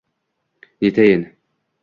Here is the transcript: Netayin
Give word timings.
Netayin 0.81 1.37